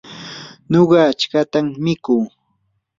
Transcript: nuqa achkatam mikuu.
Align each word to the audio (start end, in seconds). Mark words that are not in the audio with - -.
nuqa 0.71 0.97
achkatam 1.09 1.65
mikuu. 1.83 2.25